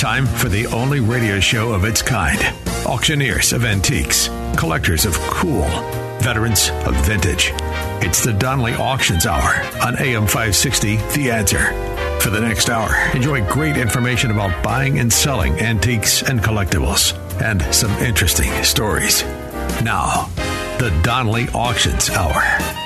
[0.00, 2.40] Time for the only radio show of its kind.
[2.86, 5.66] Auctioneers of antiques, collectors of cool,
[6.20, 7.50] veterans of vintage.
[8.02, 12.18] It's the Donley Auctions Hour on AM 560, The Answer.
[12.18, 17.12] For the next hour, enjoy great information about buying and selling antiques and collectibles,
[17.42, 19.22] and some interesting stories.
[19.82, 20.30] Now,
[20.78, 22.79] the Donley Auctions Hour.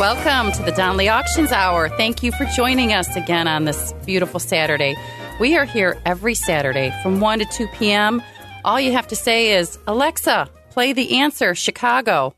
[0.00, 1.90] Welcome to the Donley Auctions Hour.
[1.90, 4.96] Thank you for joining us again on this beautiful Saturday.
[5.38, 8.22] We are here every Saturday from 1 to 2 p.m.
[8.64, 12.34] All you have to say is, Alexa, play the answer, Chicago.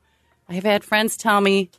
[0.49, 1.71] I have had friends tell me,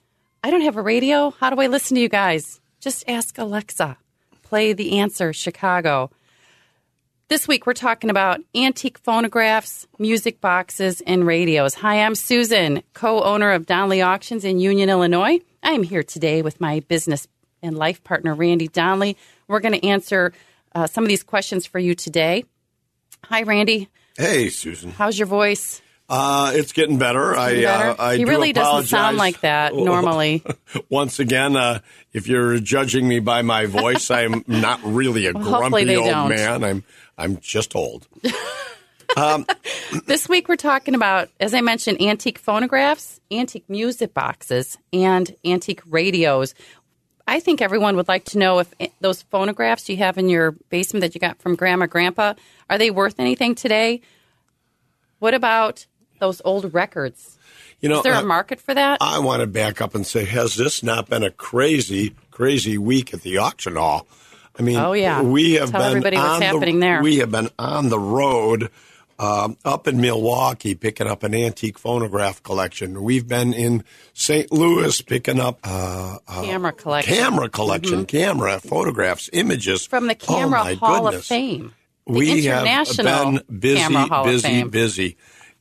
[0.41, 1.31] I don't have a radio.
[1.31, 2.61] How do I listen to you guys?
[2.79, 3.97] Just ask Alexa,
[4.41, 6.11] play the answer, Chicago.
[7.33, 11.73] This week we're talking about antique phonographs, music boxes, and radios.
[11.73, 15.39] Hi, I'm Susan, co owner of Donley Auctions in Union, Illinois.
[15.63, 17.27] I am here today with my business
[17.63, 19.17] and life partner, Randy Donley.
[19.47, 20.31] We're going to answer
[20.75, 22.45] uh, some of these questions for you today.
[23.23, 23.89] Hi, Randy.
[24.15, 24.91] Hey, Susan.
[24.91, 25.81] How's your voice?
[26.07, 27.35] Uh, it's getting better.
[27.35, 27.89] I, Better?
[27.89, 30.43] Uh, I he do really doesn't sound like that normally.
[30.89, 31.79] Once again, uh,
[32.11, 36.29] if you're judging me by my voice, I'm not really a Well, grumpy old don't.
[36.29, 36.63] man.
[36.63, 36.83] I'm
[37.17, 38.07] I'm just old.
[39.15, 39.45] Um,
[40.07, 45.81] this week we're talking about, as I mentioned, antique phonographs, antique music boxes, and antique
[45.87, 46.55] radios.
[47.27, 51.01] I think everyone would like to know if those phonographs you have in your basement
[51.01, 52.33] that you got from grandma, grandpa,
[52.69, 54.01] are they worth anything today?
[55.19, 55.85] What about
[56.19, 57.37] those old records?
[57.79, 58.97] You know, Is there a uh, market for that?
[59.01, 63.13] I want to back up and say, has this not been a crazy, crazy week
[63.13, 64.07] at the auction hall?
[64.57, 65.21] I mean, Oh, yeah.
[65.21, 67.01] we have Tell been on the- happening there.
[67.01, 68.69] We have been on the road
[69.19, 73.03] um, up in Milwaukee picking up an antique phonograph collection.
[73.03, 73.83] We've been in
[74.13, 74.51] St.
[74.51, 77.13] Louis picking up uh, camera collection.
[77.15, 79.89] camera collection, camera photographs, images Mm-hmm.
[79.89, 81.21] From the Oh, Camera my Hall goodness.
[81.21, 81.73] of Fame.
[82.05, 85.17] The we have been busy, Camera Hall of busy, busy.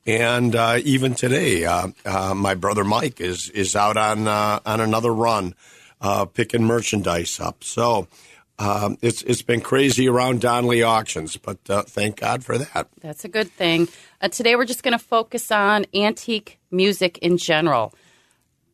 [0.07, 4.81] And uh, even today, uh, uh, my brother Mike is is out on uh, on
[4.81, 5.55] another run,
[6.01, 7.63] uh, picking merchandise up.
[7.63, 8.09] So
[8.59, 12.89] um, it's it's been crazy around Donley auctions, but uh, thank God for that.
[13.01, 13.89] That's a good thing.
[14.21, 17.95] Uh, today, we're just going to focus on antique music in general.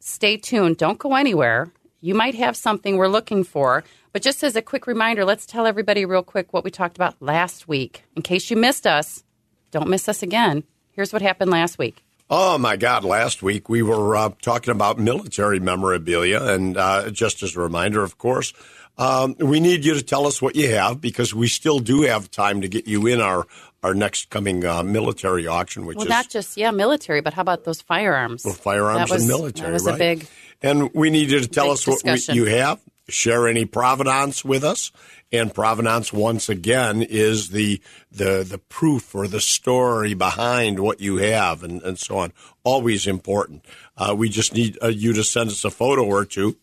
[0.00, 0.76] Stay tuned.
[0.76, 1.70] Don't go anywhere.
[2.00, 3.84] You might have something we're looking for.
[4.12, 7.20] But just as a quick reminder, let's tell everybody real quick what we talked about
[7.20, 8.04] last week.
[8.16, 9.22] In case you missed us,
[9.70, 10.64] don't miss us again.
[10.92, 12.02] Here's what happened last week.
[12.30, 13.04] Oh my God!
[13.04, 18.02] Last week we were uh, talking about military memorabilia, and uh, just as a reminder,
[18.02, 18.52] of course,
[18.98, 22.30] um, we need you to tell us what you have because we still do have
[22.30, 23.46] time to get you in our
[23.82, 27.42] our next coming uh, military auction, which Well, is not just, yeah, military, but how
[27.42, 28.42] about those firearms?
[28.42, 29.68] for firearms was- and military.
[29.68, 29.94] That was right?
[29.94, 30.26] a big.
[30.60, 32.80] And we need you to tell us what we, you have.
[33.08, 34.90] Share any provenance with us.
[35.30, 41.18] And provenance, once again, is the the the proof or the story behind what you
[41.18, 42.32] have, and, and so on.
[42.64, 43.64] Always important.
[43.96, 46.56] Uh, we just need uh, you to send us a photo or two,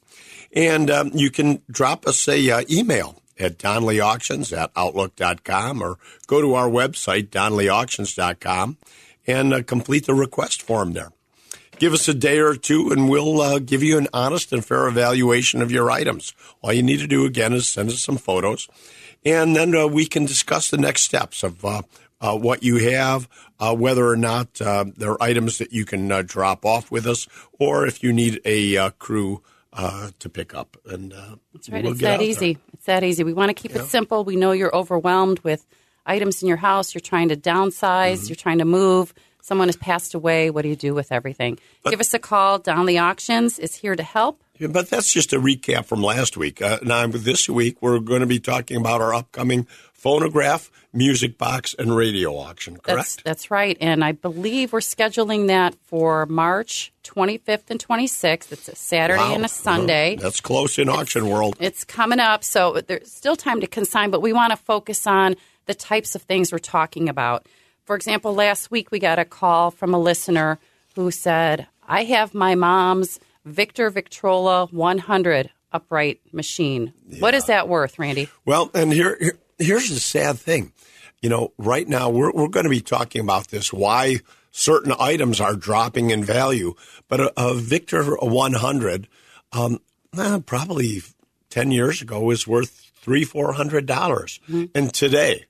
[0.54, 5.98] and um, you can drop us a uh, email at donleyauctions at outlook.com or
[6.28, 8.78] go to our website donleyauctions.com
[9.28, 11.12] and uh, complete the request form there
[11.80, 14.88] give us a day or two and we'll uh, give you an honest and fair
[14.88, 16.34] evaluation of your items.
[16.62, 18.68] All you need to do again is send us some photos
[19.24, 21.82] and then uh, we can discuss the next steps of uh,
[22.22, 23.28] uh, what you have,
[23.60, 27.28] uh, whether or not there are items that you can drop off with us
[27.60, 29.42] or if you need a crew
[29.76, 30.78] uh, to pick up.
[30.86, 31.84] And uh, That's right.
[31.84, 32.28] we'll it's that out there.
[32.28, 32.58] easy.
[32.74, 33.24] It's that easy.
[33.24, 34.24] We want to keep it simple.
[34.24, 35.66] We know you're overwhelmed with
[36.06, 36.94] items in your house.
[36.94, 38.14] You're trying to downsize.
[38.14, 38.28] Mm-hmm.
[38.28, 39.14] You're trying to move.
[39.46, 40.50] Someone has passed away.
[40.50, 41.60] What do you do with everything?
[41.88, 42.58] Give us a call.
[42.58, 44.42] Donley Auctions is here to help.
[44.58, 46.64] Yeah, but that's just a recap from last week.
[46.64, 51.76] Uh, now, this week, we're going to be talking about our upcoming phonograph, music box,
[51.78, 52.88] and radio auction, correct?
[52.98, 53.78] That's that's right.
[53.80, 58.52] And I believe we're scheduling that for March 25th and 26th.
[58.52, 59.36] It's a Saturday Wow.
[59.36, 60.16] and a Sunday.
[60.16, 61.56] That's close in auction world.
[61.60, 65.36] It's coming up, so there's still time to consign, but we want to focus on
[65.68, 67.46] the types of things we're talking about.
[67.86, 70.60] For example, last week we got a call from a listener
[70.96, 76.94] who said, I have my mom's Victor Victrola 100 upright machine.
[77.20, 78.30] What is that worth, Randy?
[78.44, 80.74] Well, and here, here here's the sad thing.
[81.22, 84.18] You know, right now we're we're going to be talking about this why
[84.52, 86.74] certain items are dropping in value,
[87.08, 89.08] but a, a Victor 100
[89.52, 89.80] um,
[90.18, 91.02] eh, probably
[91.50, 94.40] 10 years ago was worth three, four hundred dollars.
[94.50, 94.66] Mm-hmm.
[94.74, 95.46] And today,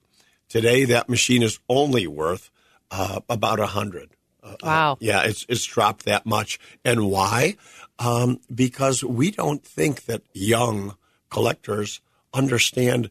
[0.48, 2.50] today that machine is only worth
[2.90, 4.10] uh, about a hundred.
[4.42, 4.92] Uh, uh wow.
[4.92, 6.58] Uh, yeah, it's it's dropped that much.
[6.84, 7.56] And why?
[7.98, 10.96] Um, because we don't think that young
[11.30, 12.00] collectors
[12.32, 13.10] understand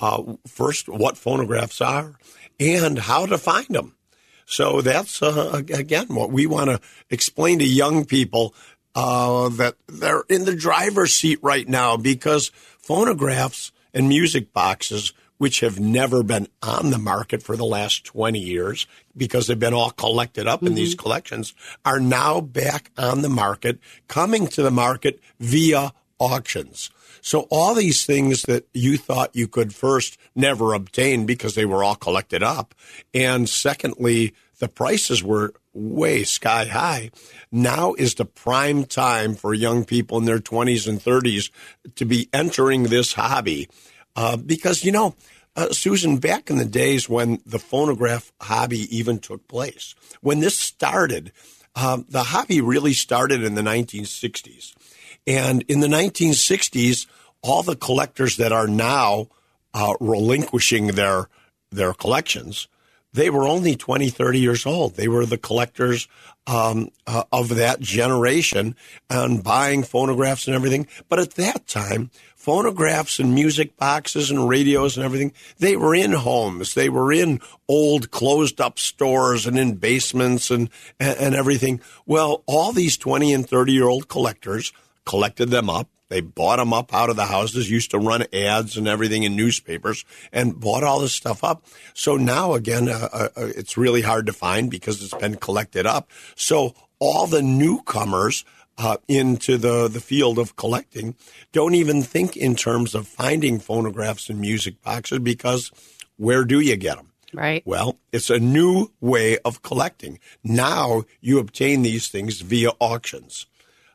[0.00, 2.18] uh, first what phonographs are
[2.58, 3.96] and how to find them.
[4.46, 6.80] So that's uh, again what we want to
[7.10, 8.54] explain to young people
[8.94, 15.58] uh, that they're in the driver's seat right now because phonographs and music boxes, which
[15.58, 18.86] have never been on the market for the last 20 years
[19.16, 20.68] because they've been all collected up mm-hmm.
[20.68, 21.52] in these collections,
[21.84, 26.90] are now back on the market, coming to the market via auctions.
[27.22, 31.82] So all these things that you thought you could first never obtain because they were
[31.82, 32.72] all collected up.
[33.12, 37.10] And secondly, the prices were way sky high.
[37.50, 41.50] Now is the prime time for young people in their 20s and 30s
[41.96, 43.68] to be entering this hobby.
[44.14, 45.14] Uh, because, you know,
[45.56, 50.58] uh, Susan, back in the days when the phonograph hobby even took place, when this
[50.58, 51.32] started,
[51.74, 54.74] um, the hobby really started in the 1960s.
[55.26, 57.06] And in the 1960s,
[57.42, 59.28] all the collectors that are now
[59.74, 61.28] uh, relinquishing their
[61.70, 62.68] their collections
[63.12, 64.94] they were only 20, 30 years old.
[64.94, 66.08] They were the collectors
[66.46, 68.74] um, uh, of that generation
[69.10, 70.86] and buying phonographs and everything.
[71.08, 76.12] But at that time, phonographs and music boxes and radios and everything, they were in
[76.12, 76.74] homes.
[76.74, 81.80] They were in old closed up stores and in basements and, and, and everything.
[82.06, 84.72] Well, all these 20 and 30 year old collectors
[85.04, 88.76] collected them up they bought them up out of the houses, used to run ads
[88.76, 91.64] and everything in newspapers, and bought all this stuff up.
[91.94, 95.86] So now, again, uh, uh, uh, it's really hard to find because it's been collected
[95.86, 96.10] up.
[96.34, 98.44] So all the newcomers
[98.76, 101.14] uh, into the, the field of collecting
[101.50, 105.72] don't even think in terms of finding phonographs and music boxes because
[106.18, 107.08] where do you get them?
[107.32, 107.62] Right.
[107.64, 110.18] Well, it's a new way of collecting.
[110.44, 113.46] Now you obtain these things via auctions.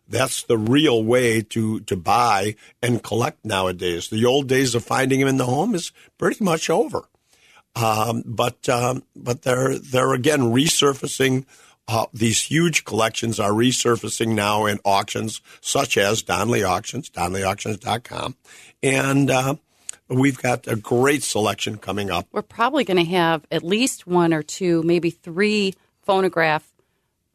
[0.09, 4.09] That's the real way to, to buy and collect nowadays.
[4.09, 7.07] The old days of finding them in the home is pretty much over.
[7.75, 11.45] Um, but um, but they're they're again resurfacing.
[11.87, 18.35] Uh, these huge collections are resurfacing now in auctions such as Donley Auctions, DonleyAuctions.com,
[18.81, 19.55] and uh,
[20.09, 22.27] we've got a great selection coming up.
[22.31, 26.67] We're probably going to have at least one or two, maybe three phonograph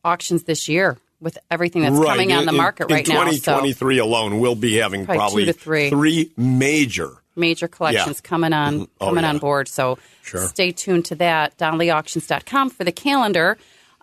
[0.04, 2.08] auctions this year with everything that's right.
[2.08, 4.02] coming on the market in, right in 2023 now.
[4.02, 5.90] So alone, we'll be having probably, probably two to three.
[5.90, 8.28] three major major collections yeah.
[8.28, 8.84] coming on mm-hmm.
[9.00, 9.30] oh, coming yeah.
[9.30, 9.68] on board.
[9.68, 10.46] So sure.
[10.48, 11.56] stay tuned to that.
[11.58, 13.58] DonleyAuctions.com for the calendar.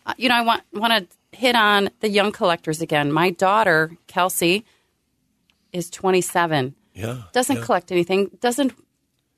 [0.06, 3.12] Uh, you know, I want want to hit on the young collectors again.
[3.12, 4.66] My daughter Kelsey
[5.72, 6.76] is 27.
[6.94, 7.64] Yeah, doesn't yeah.
[7.64, 8.32] collect anything.
[8.40, 8.74] Doesn't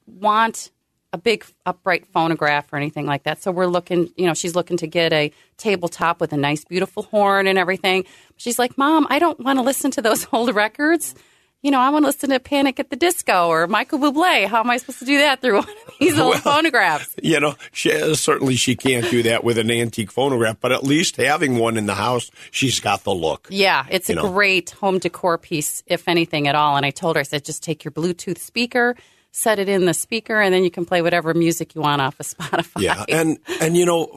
[0.07, 0.71] want
[1.13, 3.41] a big upright phonograph or anything like that.
[3.41, 7.03] So we're looking, you know, she's looking to get a tabletop with a nice, beautiful
[7.03, 8.05] horn and everything.
[8.37, 11.15] She's like, Mom, I don't want to listen to those old records.
[11.63, 14.47] You know, I want to listen to Panic at the Disco or Michael Bublé.
[14.47, 17.13] How am I supposed to do that through one of these old well, phonographs?
[17.21, 21.17] You know, she, certainly she can't do that with an antique phonograph, but at least
[21.17, 23.47] having one in the house, she's got the look.
[23.51, 24.31] Yeah, it's a know?
[24.31, 26.77] great home decor piece, if anything at all.
[26.77, 28.95] And I told her, I said, just take your Bluetooth speaker
[29.31, 32.19] set it in the speaker, and then you can play whatever music you want off
[32.19, 32.81] of Spotify.
[32.81, 34.07] Yeah, and and you know,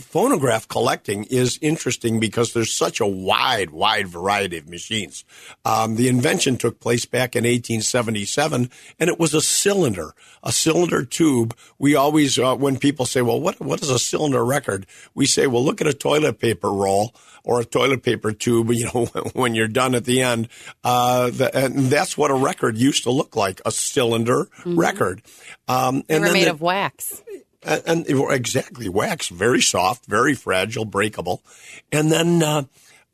[0.00, 5.24] phonograph collecting is interesting because there's such a wide, wide variety of machines.
[5.64, 11.04] Um, the invention took place back in 1877, and it was a cylinder, a cylinder
[11.04, 11.54] tube.
[11.78, 15.46] We always, uh, when people say, "Well, what what is a cylinder record?" We say,
[15.46, 17.14] "Well, look at a toilet paper roll."
[17.44, 20.48] or a toilet paper tube, you know, when you're done at the end.
[20.84, 24.78] Uh, the, and that's what a record used to look like, a cylinder mm-hmm.
[24.78, 25.22] record.
[25.68, 27.22] Um, and they were made of wax.
[27.62, 31.42] And, and exactly, wax, very soft, very fragile, breakable.
[31.90, 32.64] And then, uh,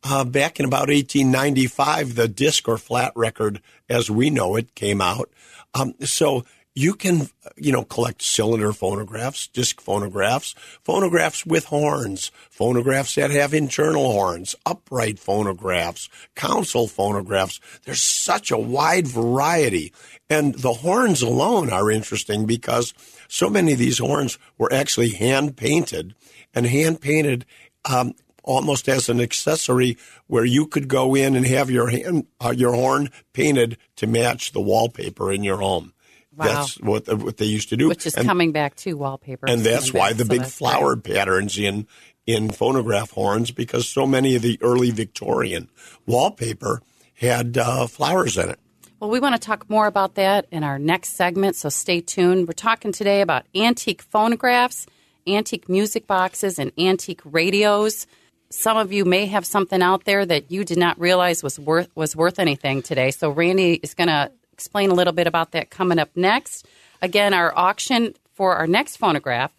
[0.05, 5.01] uh, back in about 1895, the disc or flat record, as we know it, came
[5.01, 5.29] out.
[5.75, 6.45] Um, so
[6.79, 10.55] you can, you know, collect cylinder phonographs, disc phonographs,
[10.85, 17.59] phonographs with horns, phonographs that have internal horns, upright phonographs, console phonographs.
[17.85, 19.93] There's such a wide variety.
[20.31, 22.95] And the horns alone are interesting because
[23.27, 26.15] so many of these horns were actually hand painted
[26.55, 27.45] and hand painted
[27.87, 32.55] um, almost as an accessory where you could go in and have your hand, uh,
[32.57, 35.93] your horn painted to match the wallpaper in your home.
[36.39, 36.45] Wow.
[36.45, 39.49] That's what what they used to do, Which is and, coming back to wallpaper.
[39.49, 41.89] and that's why back, the so big flowered patterns in
[42.27, 45.69] in phonograph horns because so many of the early Victorian
[46.07, 46.81] wallpaper
[47.15, 48.61] had uh, flowers in it.
[49.01, 52.47] Well, we want to talk more about that in our next segment, so stay tuned.
[52.47, 54.87] We're talking today about antique phonographs,
[55.27, 58.07] antique music boxes, and antique radios.
[58.51, 61.89] Some of you may have something out there that you did not realize was worth
[61.95, 63.11] was worth anything today.
[63.11, 66.67] So Randy is going to explain a little bit about that coming up next.
[67.01, 69.53] Again, our auction for our next phonograph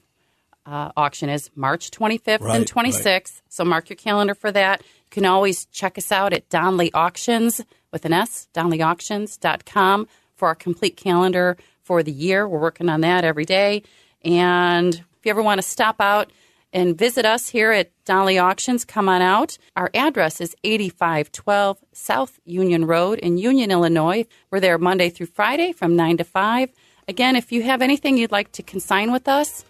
[0.65, 3.41] uh, auction is March 25th Right, and 26th.
[3.47, 4.81] So mark your calendar for that.
[4.81, 7.61] You can always check us out at Donley Auctions
[7.93, 12.45] with an S, donleyauctions.com for our complete calendar for the year.
[12.45, 13.83] We're working on that every day.
[14.25, 16.29] And if you ever want to stop out
[16.71, 19.57] and visit us here at Donley Auctions, come on out.
[19.75, 24.25] Our address is 8512 South Union Road in Union, Illinois.
[24.51, 26.69] We're there Monday through Friday from 9 to 5.
[27.07, 29.65] Again, if you have anything you'd like to consign with us,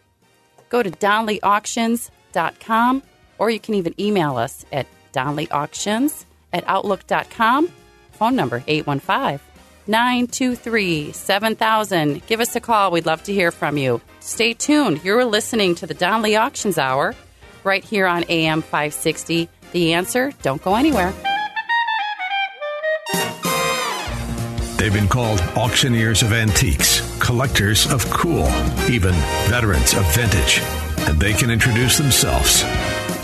[0.70, 3.04] go to donleyauctions.com
[3.38, 7.70] or you can even email us at donleyauctions at outlook.com.
[8.12, 9.49] Phone number 815
[9.90, 12.26] 923 7000.
[12.28, 12.92] Give us a call.
[12.92, 14.02] We'd love to hear from you.
[14.20, 15.04] Stay tuned.
[15.04, 17.16] You're listening to the Donley Auctions Hour
[17.64, 19.50] right here on AM 560.
[19.72, 21.12] The answer, don't go anywhere.
[24.78, 28.48] They've been called auctioneers of antiques, collectors of cool,
[28.90, 29.14] even
[29.50, 30.62] veterans of vintage.
[31.10, 32.62] And they can introduce themselves.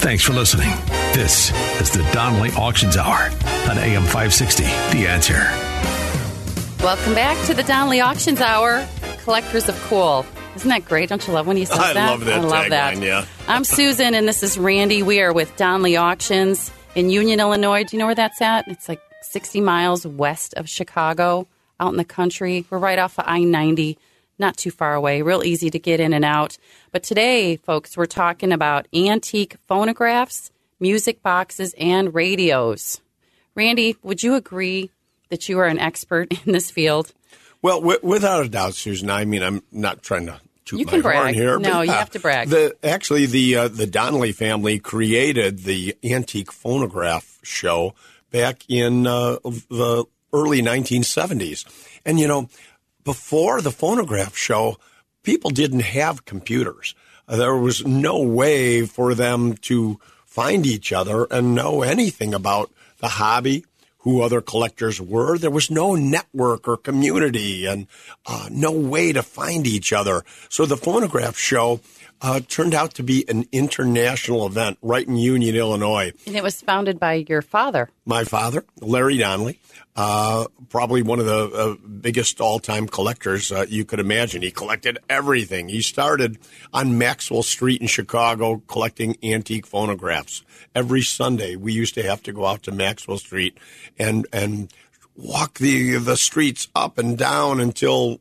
[0.02, 0.70] Thanks for listening.
[1.14, 3.30] This is the Donley Auctions Hour
[3.70, 4.64] on AM 560.
[4.64, 5.65] The answer.
[6.86, 8.88] Welcome back to the Donley Auctions Hour,
[9.24, 10.24] Collectors of Cool.
[10.56, 11.10] Isn't that great?
[11.10, 12.12] Don't you love when he says I that?
[12.12, 12.94] love that I love that.
[12.94, 13.26] tagline, yeah.
[13.48, 15.02] I'm Susan, and this is Randy.
[15.02, 17.86] We are with Donley Auctions in Union, Illinois.
[17.86, 18.68] Do you know where that's at?
[18.68, 21.48] It's like 60 miles west of Chicago,
[21.80, 22.68] out in the country.
[22.70, 23.98] We're right off of I 90,
[24.38, 26.60] not too far away, real easy to get in and out.
[26.92, 33.02] But today, folks, we're talking about antique phonographs, music boxes, and radios.
[33.56, 34.92] Randy, would you agree
[35.30, 37.14] that you are an expert in this field?
[37.62, 39.10] Well, w- without a doubt, Susan.
[39.10, 41.18] I mean, I'm not trying to toot You my can brag.
[41.18, 41.60] horn here.
[41.60, 42.50] No, you yeah, have to brag.
[42.50, 47.94] The actually the uh, the Donley family created the antique phonograph show
[48.32, 49.38] back in uh,
[49.70, 51.66] the early 1970s,
[52.06, 52.50] and you know,
[53.04, 54.78] before the phonograph show,
[55.24, 56.94] people didn't have computers.
[57.28, 62.70] Uh, there was no way for them to find each other and know anything about
[63.00, 63.66] the hobby
[64.06, 65.38] who other collectors were.
[65.38, 67.88] There was no network or community and
[68.28, 70.24] uh, no way to find each other.
[70.48, 71.82] So the phonograph show
[72.22, 76.12] uh, turned out to be an international event right in Union, Illinois.
[76.26, 77.90] And it was founded by your father.
[78.06, 79.60] My father, Larry Donley,
[79.96, 84.42] uh, probably one of the uh, biggest all-time collectors uh, you could imagine.
[84.42, 85.70] He collected everything.
[85.70, 86.38] He started
[86.74, 90.44] on Maxwell Street in Chicago collecting antique phonographs.
[90.74, 93.58] Every Sunday, we used to have to go out to Maxwell Street
[93.98, 94.74] and and
[95.16, 98.20] walk the the streets up and down until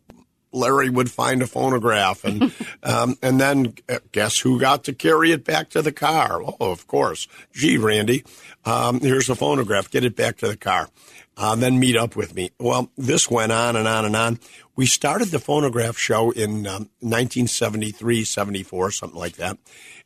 [0.54, 5.32] Larry would find a phonograph, and um, and then uh, guess who got to carry
[5.32, 6.40] it back to the car?
[6.42, 7.28] Oh, of course.
[7.52, 8.24] Gee, Randy,
[8.64, 9.90] um, here's a phonograph.
[9.90, 10.88] Get it back to the car.
[11.36, 12.52] Uh, then meet up with me.
[12.60, 14.38] Well, this went on and on and on.
[14.76, 19.58] We started the phonograph show in um, 1973, 74, something like that,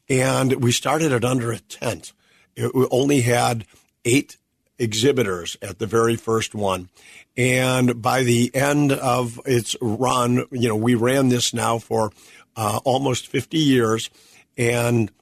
[0.09, 2.13] and we started it under a tent.
[2.57, 3.67] It only had
[4.05, 4.39] eight
[4.79, 6.89] exhibitors at the very first one.
[7.39, 12.11] And by the end of its run, you know, we ran this now for
[12.57, 14.11] uh, almost 50 years.
[14.57, 15.13] And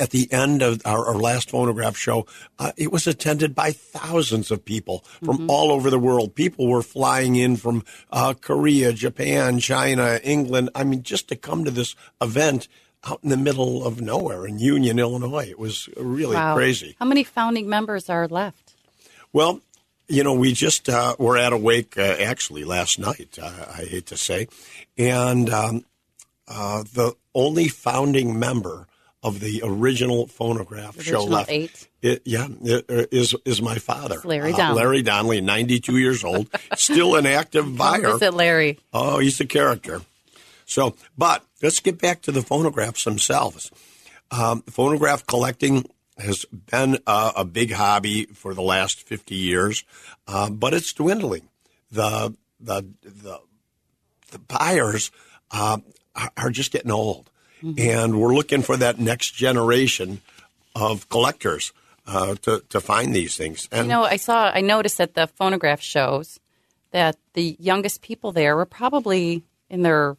[0.00, 2.26] at the end of our, our last phonograph show,
[2.58, 6.34] uh, it was attended by thousands of people from all over the world.
[6.34, 10.70] People were flying in from uh, Korea, Japan, China, England.
[10.74, 12.68] I mean, just to come to this event
[13.06, 15.46] out in the middle of nowhere in Union, Illinois.
[15.50, 16.54] It was really Wow.
[16.54, 16.96] crazy.
[16.98, 18.72] How many founding members are left?
[19.30, 19.60] Well,
[20.08, 23.38] you know, we just uh, were at a wake uh, actually last night.
[23.40, 23.46] Uh,
[23.78, 24.48] I hate to say,
[24.98, 25.84] and um,
[26.48, 28.86] uh, the only founding member
[29.22, 31.88] of the original phonograph show Original left, eight?
[32.02, 34.82] It, yeah, it, uh, is is my father, It's Larry Uh, Donley.
[34.82, 38.12] Larry Donley, ninety two years old, still an active buyer.
[38.12, 38.78] Visit Larry.
[38.92, 40.02] Oh, he's a character.
[40.66, 43.70] So, but let's get back to the phonographs themselves.
[44.30, 45.84] Um, phonograph collecting
[46.18, 49.84] has been uh, a big hobby for the last 50 years,
[50.28, 51.48] uh, but it's dwindling.
[51.90, 53.40] The, the, the,
[54.30, 55.10] the buyers
[55.50, 55.78] uh,
[56.36, 57.30] are- just getting old.
[57.78, 60.20] And we're looking for that next generation
[60.74, 61.72] of collectors
[62.06, 63.70] uh, to to find these things.
[63.72, 66.38] And You know, I saw, I noticed at the phonograph shows
[66.90, 70.18] that the youngest people there were probably in their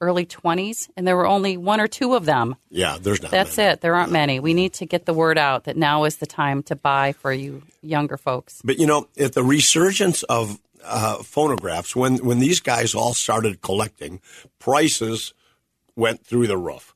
[0.00, 2.56] early 20s, and there were only one or two of them.
[2.70, 3.30] yeah, there's not.
[3.30, 3.72] That's many.
[3.72, 3.80] it.
[3.80, 4.40] There aren't many.
[4.40, 7.32] We need to get the word out that now is the time to buy for
[7.32, 8.60] you younger folks.
[8.64, 13.60] But you know, at the resurgence of uh, phonographs, when when these guys all started
[13.60, 14.20] collecting,
[14.58, 15.34] prices
[15.96, 16.94] went through the roof.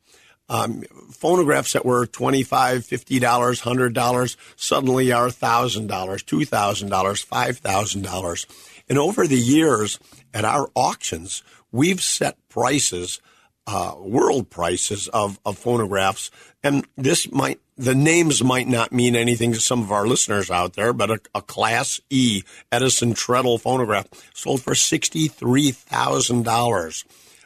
[0.49, 8.47] Um, phonographs that were $25, $50, $100 suddenly are $1,000, $2,000, $5,000.
[8.89, 9.99] And over the years
[10.35, 11.43] at our auctions,
[11.73, 13.21] we've set prices,
[13.67, 16.31] uh, world prices of, of phonographs.
[16.63, 20.75] And this might, the names might not mean anything to some of our listeners out
[20.75, 27.05] there, but a, a Class E Edison Treadle phonograph sold for $63,000.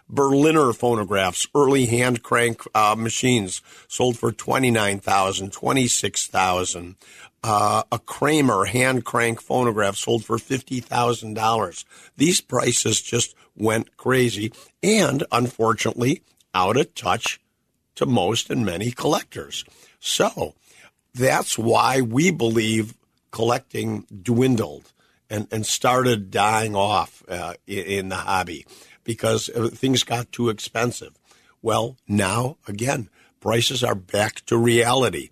[0.09, 6.95] Berliner phonographs, early hand crank uh, machines sold for 29,000, 26,000.
[7.43, 11.85] Uh, a Kramer hand crank phonograph sold for fifty thousand dollars.
[12.17, 14.53] These prices just went crazy,
[14.83, 16.23] and unfortunately,
[16.55, 17.41] out of touch
[17.95, 19.65] to most and many collectors.
[20.01, 20.55] So
[21.15, 22.95] that's why we believe
[23.31, 24.93] collecting dwindled
[25.29, 28.67] and, and started dying off uh, in, the hobby
[29.05, 31.15] because things got too expensive.
[31.63, 33.09] Well, now again,
[33.41, 35.31] prices are back to reality.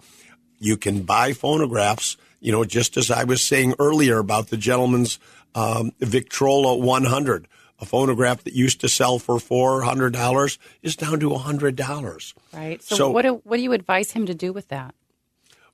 [0.64, 5.18] You can buy phonographs, you know, just as I was saying earlier about the gentleman's
[5.54, 7.46] um, Victrola 100.
[7.80, 12.32] A phonograph that used to sell for four hundred dollars is down to hundred dollars.
[12.52, 12.80] Right.
[12.82, 14.94] So, So- what, do, what do you advise him to do with that?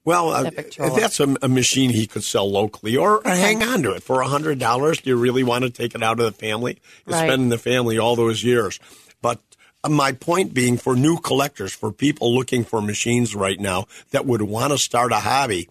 [0.02, 3.92] Well, uh, if that's a, a machine he could sell locally, or hang on to
[3.92, 5.02] it for hundred dollars.
[5.02, 6.78] Do you really want to take it out of the family?
[7.06, 7.28] It's Right.
[7.28, 8.80] been in the family all those years.
[9.20, 9.40] But
[9.88, 14.42] my point being, for new collectors, for people looking for machines right now that would
[14.42, 15.68] want to start a hobby,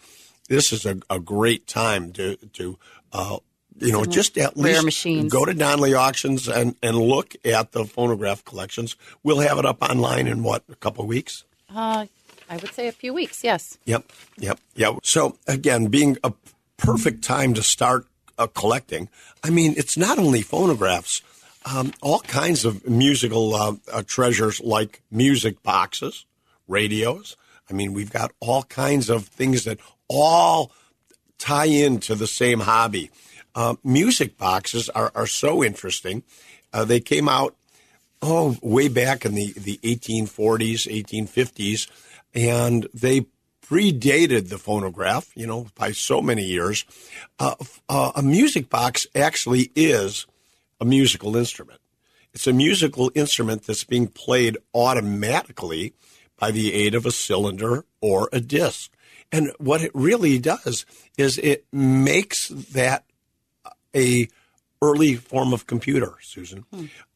[0.48, 2.78] this is a, a great time to to.
[3.12, 3.38] Uh,
[3.82, 5.32] you know, just at least machines.
[5.32, 8.98] go to Donley Auctions and, and look at the phonograph collections.
[9.24, 11.46] We'll have it up online in what a couple of weeks.
[11.74, 12.06] Uh,
[12.50, 13.78] I would say a few weeks, yes.
[13.86, 14.95] Yep, yep, yep.
[15.04, 16.34] So again, being a
[16.78, 18.06] perfect time to start
[18.38, 19.10] uh, collecting.
[19.43, 21.22] I mean, it's not only phonographs,
[21.65, 26.26] um, all kinds of musical uh, uh, treasures like music boxes,
[26.67, 27.36] radios.
[27.69, 30.72] I mean, we've got all kinds of things that all
[31.38, 33.12] tie into the same hobby.
[33.56, 36.24] Uh, music boxes are, are so interesting.
[36.72, 37.56] Uh, they came out
[38.22, 41.89] oh, way back in the, the 1840s, 1850s,
[42.34, 43.26] and they
[43.65, 46.86] predated the phonograph, you know, by so many years.
[47.38, 47.56] Uh,
[47.88, 50.26] uh, a music box actually is
[50.80, 51.80] a musical instrument.
[52.34, 55.94] It's a musical instrument that's being played automatically
[56.38, 58.92] by the aid of a cylinder or a disc.
[59.32, 60.86] And what it really does
[61.18, 63.04] is it makes that
[63.96, 64.28] a
[64.82, 66.65] early form of computer, Susan.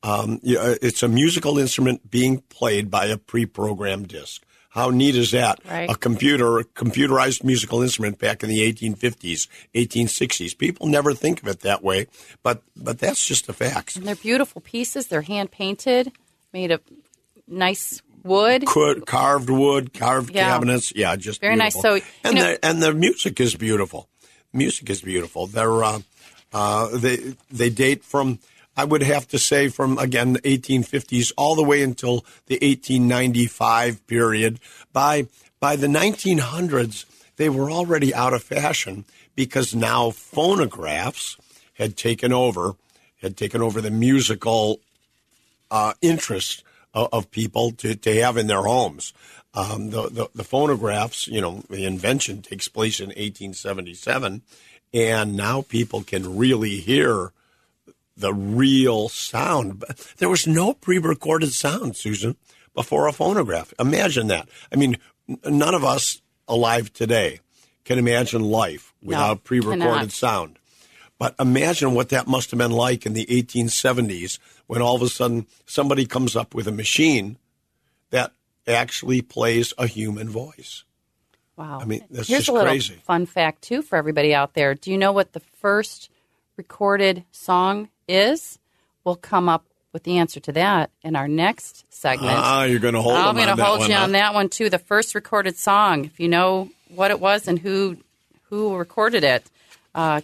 [0.03, 4.43] Um, yeah, it's a musical instrument being played by a pre-programmed disc.
[4.73, 5.59] How neat is that?
[5.69, 5.87] Right.
[5.87, 10.57] A computer, a computerized musical instrument back in the 1850s, 1860s.
[10.57, 12.07] People never think of it that way,
[12.41, 13.95] but but that's just a fact.
[13.95, 15.07] And they're beautiful pieces.
[15.07, 16.11] They're hand painted,
[16.51, 16.81] made of
[17.47, 18.65] nice wood.
[18.65, 20.49] Could, carved wood, carved Yeah.
[20.49, 20.91] cabinets.
[20.95, 21.79] Yeah, just Very nice.
[21.79, 24.09] So, and know- the and the music is beautiful.
[24.53, 25.45] Music is beautiful.
[25.45, 25.99] They're uh,
[26.51, 28.39] uh, they they date from
[28.75, 34.05] I would have to say from again the 1850s all the way until the 1895
[34.07, 34.59] period.
[34.91, 35.27] By
[35.59, 37.05] by the 1900s,
[37.37, 39.05] they were already out of fashion
[39.35, 41.37] because now phonographs
[41.75, 42.75] had taken over,
[43.21, 44.79] had taken over the musical
[45.71, 49.13] uh, interest of, of people to, to have in their homes.
[49.53, 54.41] Um, the, the, the phonographs, you know, the invention takes place in 1877,
[54.93, 57.31] and now people can really hear
[58.15, 59.83] the real sound.
[60.17, 62.35] There was no pre-recorded sound, Susan,
[62.73, 63.73] before a phonograph.
[63.79, 64.49] Imagine that.
[64.71, 64.97] I mean,
[65.45, 67.39] none of us alive today
[67.85, 70.11] can imagine life without pre-recorded cannot.
[70.11, 70.59] sound.
[71.19, 75.09] But imagine what that must have been like in the 1870s when all of a
[75.09, 77.37] sudden somebody comes up with a machine
[78.09, 78.33] that
[78.67, 80.83] actually plays a human voice.
[81.55, 81.79] Wow.
[81.81, 82.95] I mean, that's Here's just a little crazy.
[82.95, 84.73] fun fact, too, for everybody out there.
[84.73, 86.09] Do you know what the first
[86.57, 88.59] recorded song is?
[89.03, 92.31] We'll come up with the answer to that in our next segment.
[92.35, 94.03] Ah, you're going to hold I'm going to hold you huh?
[94.03, 94.69] on that one, too.
[94.69, 96.05] The first recorded song.
[96.05, 97.97] If you know what it was and who
[98.49, 99.43] who recorded it,
[99.95, 100.21] uh,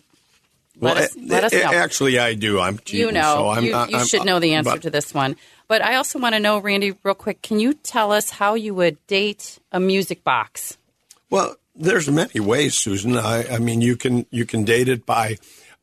[0.79, 1.71] let, Well, us, a- let us a- know.
[1.73, 2.59] Actually, I do.
[2.59, 3.07] I'm cheating.
[3.07, 5.35] you know, so I'm, you, you I'm- should know the answer but- to this one.
[5.67, 8.73] But I also want to know, Randy, real quick, can you tell us how you
[8.73, 10.77] would date a music box?
[11.29, 13.15] Well, there's many ways, Susan.
[13.15, 15.37] I, I mean, you can you can date it by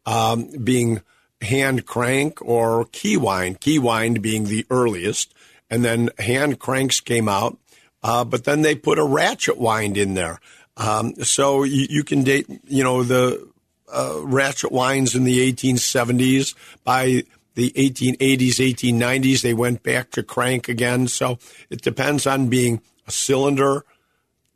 [0.05, 1.03] um, being
[1.41, 3.61] hand crank or key wind.
[3.61, 5.35] Key wind being the earliest,
[5.71, 7.59] and then hand cranks came out,
[8.03, 10.41] uh, but then they put a ratchet wind in there.
[10.77, 13.49] Um, so you, you, can date, you know, the
[13.93, 16.55] uh, ratchet winds in the 1870s.
[16.85, 21.09] By the 1880s, 1890s, they went back to crank again.
[21.09, 21.39] So
[21.71, 23.85] it depends on being a cylinder,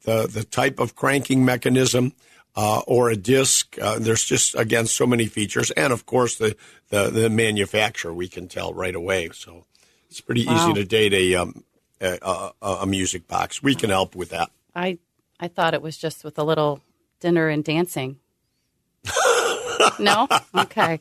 [0.03, 2.13] the the type of cranking mechanism.
[2.57, 3.79] Uh, or a disc.
[3.81, 6.57] Uh, there's just again so many features, and of course the,
[6.89, 9.31] the, the manufacturer we can tell right away.
[9.33, 9.67] So
[10.09, 10.57] it's pretty wow.
[10.57, 11.63] easy to date a, um,
[12.01, 12.19] a,
[12.61, 13.63] a, a music box.
[13.63, 14.51] We can help with that.
[14.75, 14.99] I
[15.39, 16.81] I thought it was just with a little
[17.21, 18.19] dinner and dancing.
[19.99, 20.29] no?
[20.55, 21.01] Okay.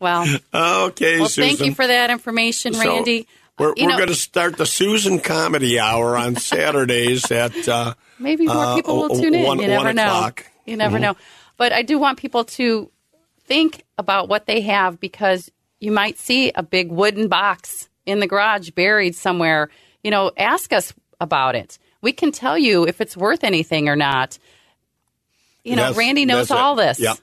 [0.00, 0.22] Well.
[0.54, 1.56] Okay, well, Susan.
[1.56, 3.22] thank you for that information, Randy.
[3.22, 3.26] So
[3.58, 8.56] we're, we're going to start the Susan Comedy Hour on Saturdays at uh, maybe more
[8.56, 9.44] uh, people will tune in.
[9.44, 10.30] One, you never know.
[10.66, 11.02] You never mm-hmm.
[11.02, 11.16] know.
[11.56, 12.90] But I do want people to
[13.44, 15.50] think about what they have because
[15.80, 19.70] you might see a big wooden box in the garage buried somewhere.
[20.02, 21.78] You know, ask us about it.
[22.00, 24.38] We can tell you if it's worth anything or not.
[25.62, 27.00] You know, Randy knows all this.
[27.00, 27.14] Yeah.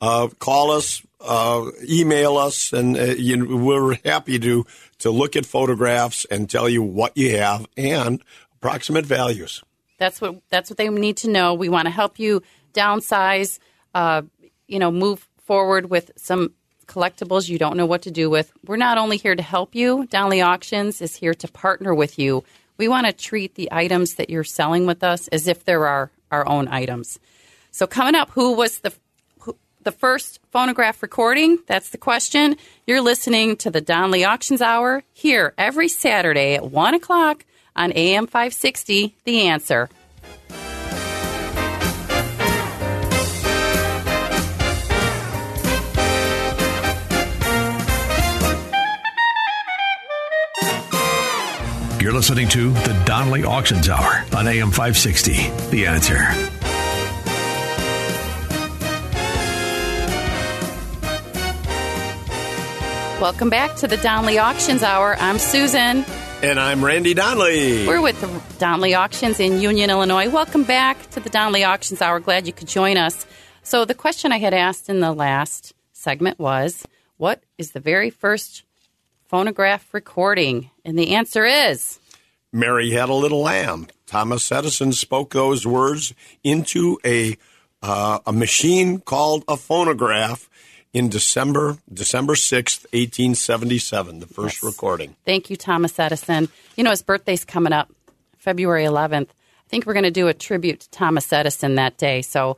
[0.00, 4.66] Uh, call us, uh, email us, and uh, you, we're happy to
[4.98, 8.22] to look at photographs and tell you what you have and
[8.56, 9.62] approximate values.
[9.98, 11.54] That's what that's what they need to know.
[11.54, 12.42] We want to help you
[12.76, 13.58] downsize.
[13.94, 14.22] Uh,
[14.68, 16.52] you know, move forward with some
[16.86, 18.52] collectibles you don't know what to do with.
[18.64, 20.06] We're not only here to help you.
[20.06, 22.44] Donley Auctions is here to partner with you.
[22.78, 26.10] We want to treat the items that you're selling with us as if they're our,
[26.30, 27.18] our own items.
[27.70, 28.92] So coming up, who was the
[29.82, 31.60] the first phonograph recording?
[31.68, 32.56] That's the question.
[32.88, 37.44] You're listening to the Donley Auctions Hour here every Saturday at one o'clock
[37.76, 39.14] on AM 560.
[39.22, 39.88] The answer.
[52.16, 55.32] Listening to the Donley Auctions Hour on AM 560.
[55.68, 56.14] The answer.
[63.20, 65.16] Welcome back to the Donley Auctions Hour.
[65.18, 66.06] I'm Susan.
[66.42, 67.86] And I'm Randy Donley.
[67.86, 70.30] We're with the Donley Auctions in Union, Illinois.
[70.30, 72.20] Welcome back to the Donley Auctions Hour.
[72.20, 73.26] Glad you could join us.
[73.62, 76.86] So, the question I had asked in the last segment was
[77.18, 78.62] What is the very first
[79.28, 80.70] phonograph recording?
[80.82, 81.98] And the answer is
[82.56, 83.86] Mary Had a Little Lamb.
[84.06, 87.36] Thomas Edison spoke those words into a
[87.82, 90.48] uh, a machine called a phonograph
[90.94, 94.62] in December December 6th, 1877, the first yes.
[94.62, 95.14] recording.
[95.26, 96.48] Thank you, Thomas Edison.
[96.76, 97.92] You know, his birthday's coming up,
[98.38, 99.28] February 11th.
[99.28, 102.22] I think we're going to do a tribute to Thomas Edison that day.
[102.22, 102.56] So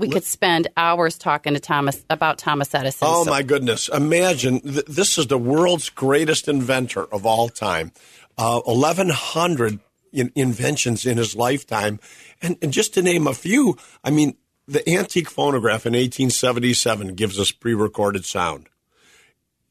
[0.00, 3.06] we could spend hours talking to Thomas about Thomas Edison.
[3.08, 3.30] Oh so.
[3.30, 3.88] my goodness!
[3.88, 7.92] Imagine th- this is the world's greatest inventor of all time.
[8.40, 9.80] Uh, Eleven hundred
[10.12, 12.00] in- inventions in his lifetime,
[12.40, 17.38] and, and just to name a few, I mean, the antique phonograph in 1877 gives
[17.38, 18.68] us pre-recorded sound.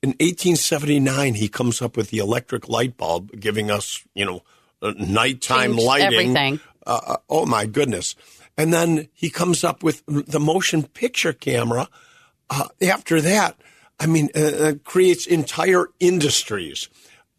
[0.03, 4.43] In 1879, he comes up with the electric light bulb, giving us, you know,
[4.82, 6.38] nighttime Changed lighting.
[6.38, 6.60] Everything.
[6.86, 8.15] Uh, uh oh my goodness!
[8.55, 11.89] And then he comes up with the motion picture camera.
[12.51, 13.60] Uh, after that,
[13.99, 16.88] I mean, uh, uh creates entire industries.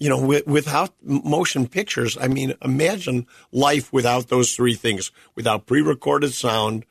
[0.01, 5.67] You know, with, without motion pictures, I mean, imagine life without those three things: without
[5.67, 6.85] pre-recorded sound,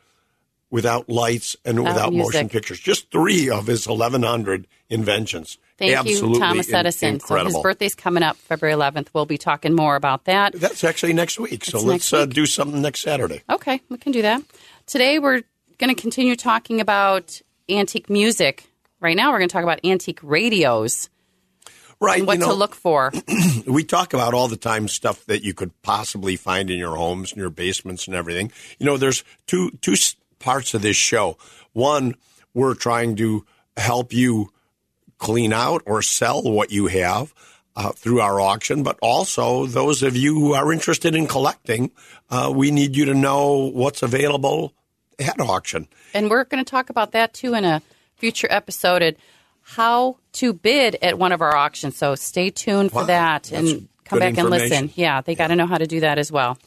[0.69, 2.79] without lights, and without, without motion pictures.
[2.79, 5.57] Just three of his 1,100 inventions.
[5.77, 7.13] Thank Absolutely you, Thomas Edison.
[7.15, 9.07] In- so his birthday's coming up February 11th.
[9.13, 10.53] We'll be talking more about that.
[10.53, 11.63] That's actually next week.
[11.65, 13.41] So it's let's uh, do something next Saturday.
[13.49, 14.43] Okay, we can do that.
[14.85, 15.41] Today we're
[15.77, 18.65] going to continue talking about antique music.
[18.99, 21.09] Right now we're going to talk about antique radios.
[22.01, 22.25] Right.
[22.25, 23.11] what you know, to look for.
[23.67, 27.31] we talk about all the time stuff that you could possibly find in your homes,
[27.31, 28.51] and your basements, and everything.
[28.77, 29.95] You know, there's two two
[30.39, 31.37] parts of this show.
[31.73, 32.15] One,
[32.53, 34.51] we're trying to help you
[35.17, 37.33] clean out or sell what you have
[37.75, 41.91] uh, through our auction, but also those of you who are interested in collecting,
[42.29, 44.73] uh, we need you to know what's available
[45.19, 45.87] at auction.
[46.13, 47.81] And we're going to talk about that too in a
[48.15, 49.17] future episode at
[49.75, 51.95] how to bid at one of our auctions.
[51.95, 54.91] So stay tuned for wow, that and come back and listen.
[54.95, 56.57] Yeah, they got to know how to do that as well.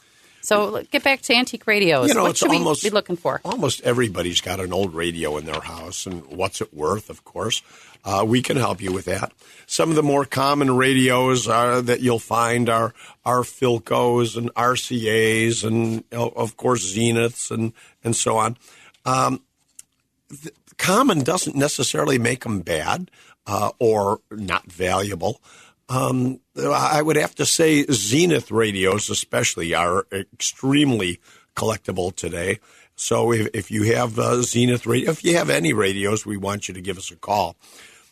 [0.41, 2.09] So get back to antique radios.
[2.09, 3.41] You know, what it's should we almost be looking for?
[3.45, 7.11] Almost everybody's got an old radio in their house, and what's it worth?
[7.11, 7.63] Of course,
[8.05, 9.33] uh, we can help you with that.
[9.67, 15.65] Some of the more common radios are, that you'll find are are Philcos and RCA's,
[15.65, 17.73] and of course Zeniths, and
[18.05, 18.57] and so on.
[19.05, 19.43] Um,
[20.31, 23.11] th- common doesn't necessarily make them bad
[23.47, 25.41] uh, or not valuable.
[25.89, 31.21] Um, I would have to say Zenith radios, especially, are extremely
[31.55, 32.61] collectible today.
[32.95, 36.69] So if, if you have uh, Zenith radio, if you have any radios, we want
[36.69, 37.57] you to give us a call.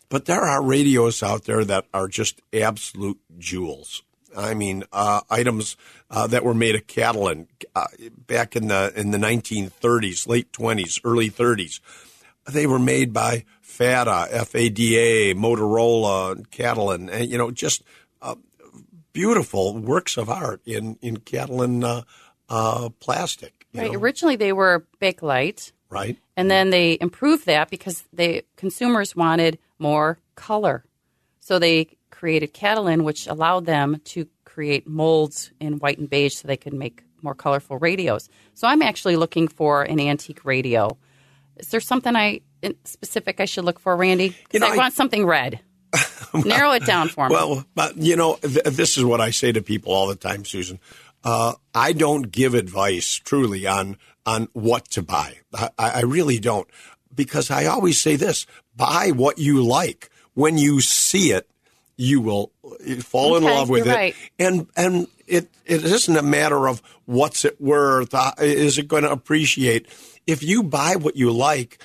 [0.08, 4.02] But there are radios out there that are just absolute jewels.
[4.36, 5.76] I mean, uh, items
[6.10, 7.86] uh, that were made of Catalin uh,
[8.26, 11.80] back in the in the 1930s, late 20s, early 30s.
[12.46, 17.82] They were made by FADA, FADA, Motorola, Catalin, and you know, just
[18.22, 18.34] uh,
[19.12, 22.02] beautiful works of art in in Catalin uh,
[22.48, 23.66] uh, plastic.
[23.72, 23.92] Right.
[23.92, 26.18] know, Originally, they were bakelite, right.
[26.36, 30.84] and then they improved that because they consumers wanted more color.
[31.38, 36.48] So they created Catalin, which allowed them to create molds in white and beige so
[36.48, 38.28] they could make more colorful radios.
[38.54, 40.98] So I'm actually looking for an antique radio.
[41.60, 44.36] Is there something I in specific I should look for, Randy?
[44.52, 45.60] You know, I, I- want something red.
[46.44, 47.34] Narrow it down for me.
[47.34, 50.44] Well, but you know, th- this is what I say to people all the time,
[50.44, 50.78] Susan.
[51.24, 55.38] Uh, I don't give advice truly on on what to buy.
[55.52, 56.68] I, I really don't,
[57.14, 58.46] because I always say this:
[58.76, 60.10] buy what you like.
[60.34, 61.50] When you see it,
[61.96, 62.52] you will
[63.02, 64.14] fall in love with it, right.
[64.38, 68.14] and and it it isn't a matter of what's it worth.
[68.14, 69.88] Uh, is it going to appreciate?
[70.30, 71.82] If you buy what you like,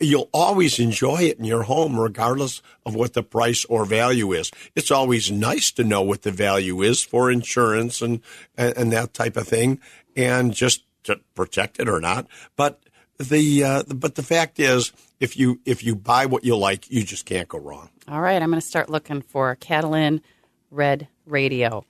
[0.00, 4.50] you'll always enjoy it in your home, regardless of what the price or value is.
[4.74, 8.20] It's always nice to know what the value is for insurance and
[8.56, 9.80] and, and that type of thing,
[10.16, 12.26] and just to protect it or not.
[12.56, 12.80] But
[13.18, 17.04] the uh, but the fact is, if you if you buy what you like, you
[17.04, 17.90] just can't go wrong.
[18.08, 20.22] All right, I'm going to start looking for Catalin
[20.70, 21.84] red radio.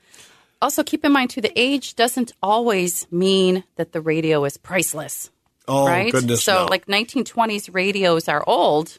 [0.63, 5.31] Also, keep in mind too, the age doesn't always mean that the radio is priceless.
[5.69, 6.13] Oh right?
[6.13, 6.45] goodness!
[6.45, 6.67] So, no.
[6.67, 8.99] like 1920s radios are old,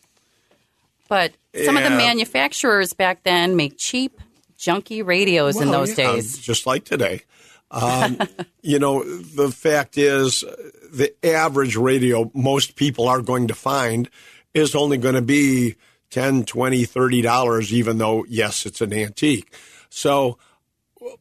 [1.08, 1.34] but
[1.66, 4.20] some of the manufacturers back then make cheap,
[4.58, 6.38] junky radios in those yeah, days.
[6.38, 7.22] just like today.
[7.72, 8.20] Um,
[8.62, 10.44] you know, the fact is,
[10.92, 14.10] the average radio most people are going to find
[14.54, 15.76] is only going to be
[16.10, 19.54] 10 20 30 dollars even though yes it's an antique
[19.90, 20.38] so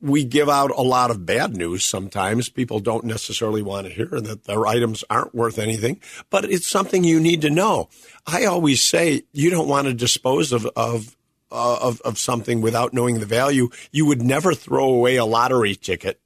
[0.00, 2.48] we give out a lot of bad news sometimes.
[2.48, 7.04] People don't necessarily want to hear that their items aren't worth anything, but it's something
[7.04, 7.88] you need to know.
[8.26, 11.16] I always say you don't want to dispose of, of,
[11.50, 13.68] uh, of, of something without knowing the value.
[13.92, 16.20] You would never throw away a lottery ticket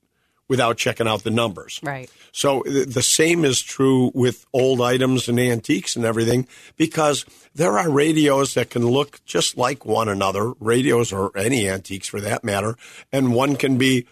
[0.50, 1.78] without checking out the numbers.
[1.80, 2.10] Right.
[2.32, 7.88] So the same is true with old items and antiques and everything because there are
[7.88, 12.76] radios that can look just like one another, radios or any antiques for that matter,
[13.12, 14.06] and one can be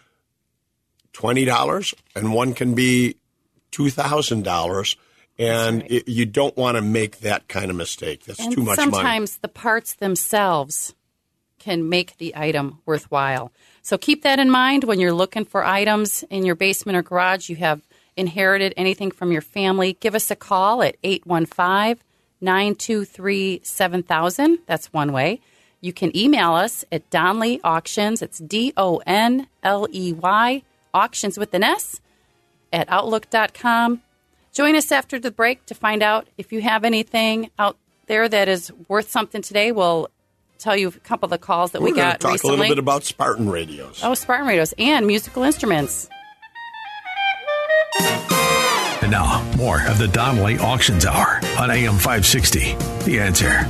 [1.12, 3.16] $20 and one can be
[3.72, 4.96] $2,000
[5.40, 5.90] and right.
[5.90, 8.24] it, you don't want to make that kind of mistake.
[8.27, 8.92] That's And too much money.
[8.92, 10.94] sometimes the parts themselves
[11.68, 13.52] can make the item worthwhile.
[13.83, 17.50] So keep that in mind when you're looking for items in your basement or garage.
[17.50, 17.83] You have
[18.16, 19.98] inherited anything from your family.
[20.00, 22.02] Give us a call at 815
[22.40, 24.59] 923 7000.
[24.64, 25.40] That's one way.
[25.83, 28.22] You can email us at Donley Auctions.
[28.22, 30.62] It's D O N L E Y,
[30.94, 32.00] auctions with an S,
[32.72, 34.00] at outlook.com.
[34.54, 37.76] Join us after the break to find out if you have anything out
[38.07, 39.70] there that is worth something today.
[39.70, 40.09] We'll
[40.58, 42.56] tell you a couple of the calls that We're we got talk recently.
[42.56, 44.00] a little bit about Spartan radios.
[44.02, 46.08] oh, Spartan radios and musical instruments.
[49.00, 52.74] And now, more of the Donley Auctions Hour on AM 560.
[53.04, 53.66] The answer.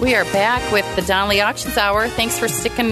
[0.00, 2.08] We are back with the Donley Auctions Hour.
[2.08, 2.90] Thanks for sticking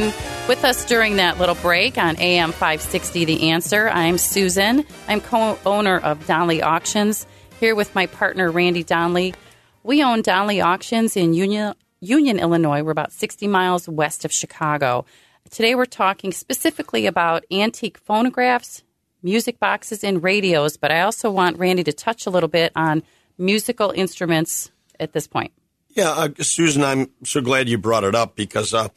[0.49, 3.89] with us during that little break on AM 560 The Answer.
[3.89, 4.85] I'm Susan.
[5.09, 7.27] I'm co owner of Donley Auctions,
[7.61, 9.35] here with my partner, Randy Donley.
[9.83, 12.83] We own Donley Auctions in Union, Union, Illinois.
[12.83, 15.05] We're about 60 miles west of Chicago.
[15.51, 18.83] Today we're talking specifically about antique phonographs,
[19.23, 23.03] music boxes, and radios, but I also want Randy to touch a little bit on
[23.37, 25.53] musical instruments at this point.
[25.91, 28.89] Yeah, uh, Susan, I'm so glad you brought it up because uh,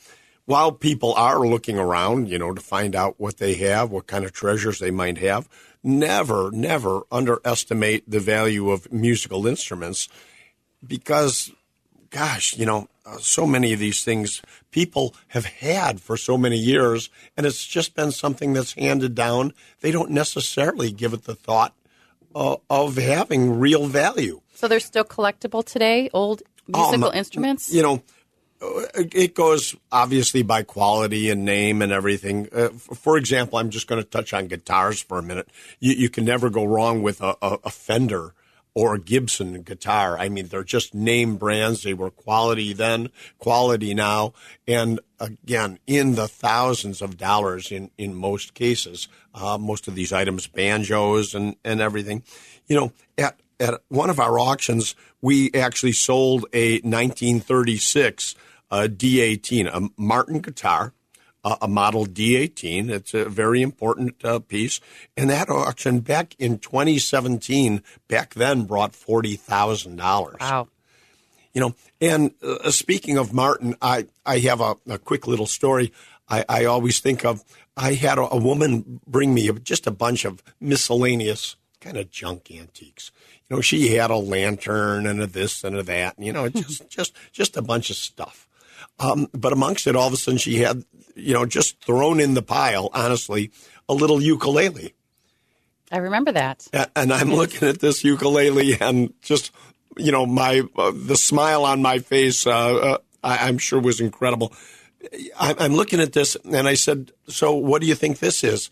[0.46, 4.26] while people are looking around, you know, to find out what they have, what kind
[4.26, 5.48] of treasures they might have,
[5.84, 10.10] never, never underestimate the value of musical instruments
[10.86, 11.52] because
[12.14, 16.58] gosh, you know, uh, so many of these things people have had for so many
[16.58, 19.54] years, and it's just been something that's handed down.
[19.82, 21.74] They don't necessarily give it the thought
[22.36, 24.42] uh, of having real value.
[24.54, 27.74] So they're still collectible today, old musical Um, instruments?
[27.74, 28.04] You know,
[28.96, 32.48] it goes obviously by quality and name and everything.
[32.54, 35.50] Uh, for example, I'm just going to touch on guitars for a minute.
[35.80, 38.34] You, you can never go wrong with a, a, a Fender
[38.76, 40.18] or a Gibson guitar.
[40.18, 41.84] I mean, they're just name brands.
[41.84, 44.34] They were quality then, quality now,
[44.68, 49.08] and again, in the thousands of dollars in, in most cases.
[49.36, 52.24] Uh, most of these items, banjos and, and everything.
[52.68, 58.36] You know, at, at one of our auctions, we actually sold a 1936
[58.74, 60.94] uh, D18, a Martin guitar,
[61.44, 62.90] uh, a model D18.
[62.90, 64.82] It's a very important uh, piece.
[65.16, 70.68] And that auction back in 2017, back then brought $40,000 wow.
[71.54, 75.94] you know and uh, speaking of martin i i have a, a quick little story
[76.28, 77.44] I, I always think of
[77.78, 82.50] i had a, a woman bring me just a bunch of miscellaneous kind of junk
[82.50, 83.12] antiques
[83.48, 86.90] you know she had a lantern and a this and a that you know just
[86.98, 88.48] just just a bunch of stuff
[89.00, 90.84] um, but amongst it all of a sudden she had
[91.16, 93.52] you know just thrown in the pile honestly
[93.88, 94.94] a little ukulele
[95.92, 96.68] I remember that.
[96.96, 99.52] and I'm looking at this ukulele and just
[99.98, 104.00] you know my uh, the smile on my face uh, uh, I, I'm sure was
[104.00, 104.54] incredible.
[105.40, 108.70] I, I'm looking at this and I said, "So what do you think this is?"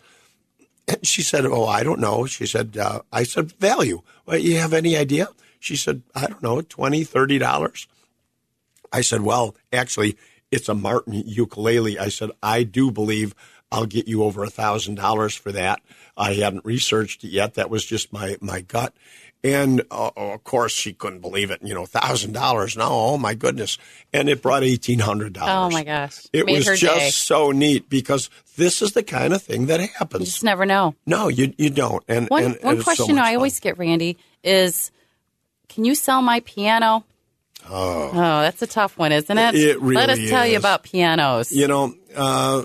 [0.88, 4.02] And she said, "Oh, I don't know." She said, uh, "I said value.
[4.26, 5.28] Well, you have any idea?"
[5.60, 7.86] She said, "I don't know, twenty, thirty dollars."
[8.92, 10.16] I said, "Well, actually,
[10.50, 13.34] it's a Martin ukulele." I said, "I do believe
[13.70, 15.80] I'll get you over a thousand dollars for that."
[16.16, 17.54] I hadn't researched it yet.
[17.54, 18.94] That was just my my gut.
[19.44, 21.60] And uh, of course, she couldn't believe it.
[21.64, 22.76] You know, thousand dollars.
[22.76, 23.76] No, oh my goodness!
[24.12, 25.74] And it brought eighteen hundred dollars.
[25.74, 26.26] Oh, my gosh.
[26.32, 27.10] It Made was just day.
[27.10, 30.20] so neat because this is the kind of thing that happens.
[30.20, 30.94] You just never know.
[31.06, 32.04] No, you you don't.
[32.06, 33.36] And One, and, one so question much I fun.
[33.36, 34.92] always get, Randy, is
[35.68, 37.04] can you sell my piano?
[37.68, 38.12] Oh.
[38.12, 39.54] that's a tough one, isn't it?
[39.54, 41.52] It Let us really tell you about pianos.
[41.52, 42.64] you know, uh,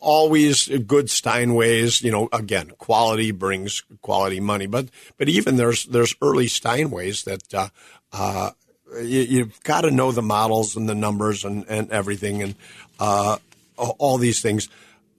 [0.00, 2.02] always good Steinways.
[2.02, 4.66] You know, again, quality brings quality money.
[4.66, 7.68] But but even there's there's early Steinways that uh,
[8.12, 8.50] uh,
[8.96, 12.54] you, you've got to know the models and the numbers and and everything and
[12.98, 13.38] uh,
[13.76, 14.68] all these things.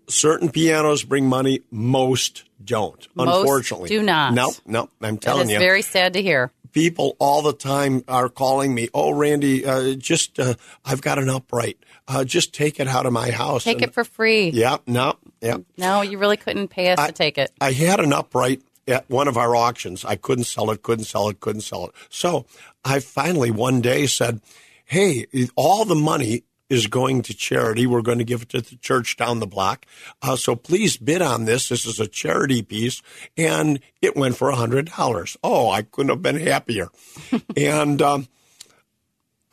[0.07, 3.07] Certain pianos bring money, most don't.
[3.15, 4.33] Most unfortunately, do not.
[4.33, 6.51] No, no, I'm telling you very sad to hear.
[6.71, 8.89] People all the time are calling me.
[8.93, 10.55] Oh, Randy, uh, just uh,
[10.85, 11.77] I've got an upright.
[12.07, 13.63] Uh, just take it out of my house.
[13.63, 14.49] Take And- it for free.
[14.49, 15.57] Yeah, no, yeah.
[15.77, 17.51] No, you really couldn't pay us to take it.
[17.61, 20.03] I had an upright at one of our auctions.
[20.03, 21.91] I couldn't sell it, couldn't sell it, couldn't sell it.
[22.09, 22.45] So
[22.83, 24.41] I finally one day said,
[24.85, 27.87] "Hey, all the money." Is going to charity.
[27.87, 29.87] We're going to give it to the church down the block.
[30.21, 31.69] Uh, so please bid on this.
[31.69, 33.01] This is a charity piece.
[33.35, 35.37] And it went for a $100.
[35.43, 36.89] Oh, I couldn't have been happier.
[37.57, 38.27] and um,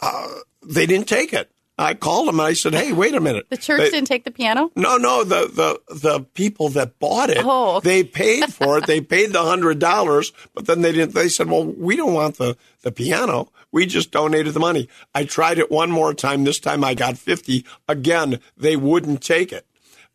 [0.00, 0.28] uh,
[0.62, 1.50] they didn't take it.
[1.78, 4.24] I called them and I said, "Hey, wait a minute." The church They- didn't take
[4.24, 4.70] the piano?
[4.76, 5.50] no, no, the
[5.88, 7.88] the the people that bought it, Oh, okay.
[7.88, 8.86] they paid for it.
[8.86, 11.14] they paid the hundred dollars, but then they didn't.
[11.14, 13.50] They said, "Well, we don't want the the piano.
[13.72, 16.44] We just donated the money." I tried it one more time.
[16.44, 17.64] This time I got fifty.
[17.88, 19.66] Again, they wouldn't take it.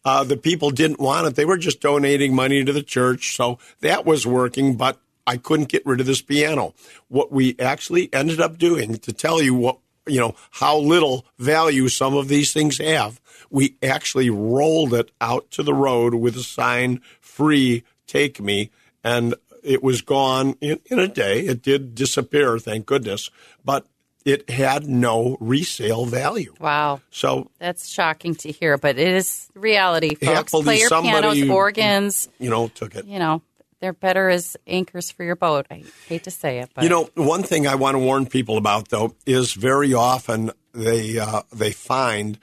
[0.04, 1.36] Uh, the people didn't want it.
[1.36, 4.76] They were just donating money to the church, so that was working.
[4.78, 4.98] But
[5.28, 6.74] I couldn't get rid of this piano.
[7.08, 9.78] What we actually ended up doing to tell you what
[10.12, 13.20] you know how little value some of these things have.
[13.50, 18.70] We actually rolled it out to the road with a sign "Free, take me,"
[19.04, 21.42] and it was gone in, in a day.
[21.42, 23.30] It did disappear, thank goodness,
[23.64, 23.86] but
[24.26, 26.54] it had no resale value.
[26.60, 27.02] Wow.
[27.10, 30.26] So That's shocking to hear, but it is reality, folks.
[30.26, 33.06] Happily Play your somebody- pianos, organs, you know, took it.
[33.06, 33.42] you know,
[33.82, 35.66] they're better as anchors for your boat.
[35.70, 38.58] I hate to say it, but You know, one thing I want to warn people
[38.58, 42.40] about though is very often they uh, they find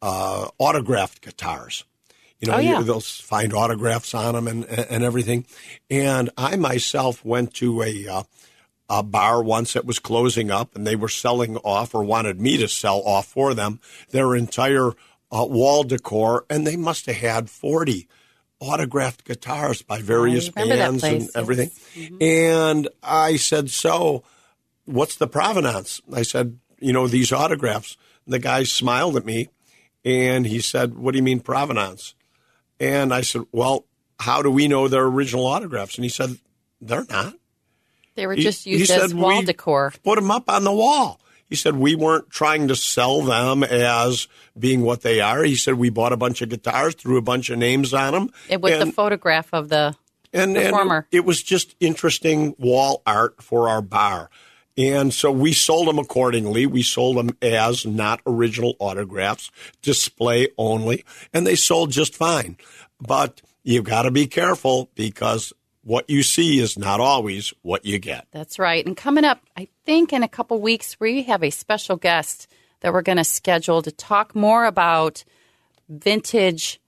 [0.00, 1.84] uh, autographed guitars.
[2.40, 2.78] You know, Oh, yeah.
[2.78, 5.44] you, they'll find autographs on them and and everything.
[5.90, 8.22] And I myself went to a uh,
[8.88, 12.56] a bar once that was closing up, and they were selling off or wanted me
[12.58, 14.92] to sell off for them their entire
[15.32, 18.06] uh, wall decor, and they must have had forty
[18.60, 21.30] autographed guitars by various bands place, and yes.
[21.36, 21.70] everything.
[21.94, 22.22] Mm-hmm.
[22.22, 24.22] And I said, so
[24.84, 26.00] what's the provenance?
[26.12, 27.96] I said, you know, these autographs.
[28.26, 29.50] The guy smiled at me
[30.04, 32.14] and he said, what do you mean provenance?
[32.80, 33.84] And I said, well,
[34.18, 35.96] how do we know they're original autographs?
[35.96, 36.38] And he said,
[36.80, 37.34] they're not.
[38.16, 39.92] they were He- just he used as said wall decor.
[40.02, 41.20] Put them up on the wall.
[41.48, 44.28] He said we weren't trying to sell them as
[44.58, 45.42] being what they are.
[45.44, 48.30] He said we bought a bunch of guitars, threw a bunch of names on them,
[48.48, 49.94] It, with the photograph of the
[50.32, 51.06] and, and performer.
[51.12, 54.30] it was just interesting wall art for our bar.
[54.78, 56.66] And so we sold them accordingly.
[56.66, 62.58] We sold them as not original autographs, display only, and they sold just fine.
[63.00, 65.52] But you've got to be careful because
[65.86, 68.26] what you see is not always what you get.
[68.32, 68.84] That's right.
[68.84, 72.48] And coming up, I think in a couple weeks, we have a special guest
[72.80, 75.22] that we're going to schedule to talk more about
[75.88, 76.80] vintage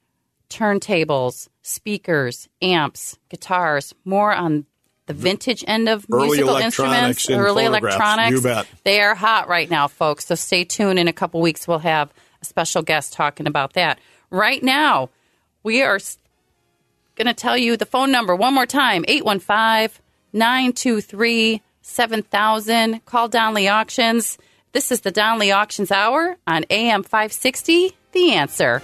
[0.50, 4.66] turntables, speakers, amps, guitars, more on
[5.06, 8.32] the vintage end of Early musical instruments, and early electronics.
[8.32, 8.66] You bet.
[8.82, 10.26] They are hot right now, folks.
[10.26, 10.98] So stay tuned.
[10.98, 14.00] In a couple weeks, we'll have a special guest talking about that.
[14.30, 15.10] Right now,
[15.62, 16.00] we are
[17.18, 20.02] going to tell you the phone number one more time 815
[20.32, 23.04] 923 7000.
[23.04, 24.38] Call Donley Auctions.
[24.72, 27.96] This is the Donley Auctions Hour on AM 560.
[28.12, 28.82] The answer.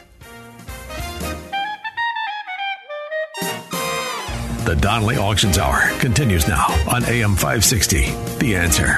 [4.65, 8.07] The Donley Auctions Hour continues now on AM 560.
[8.39, 8.97] The answer.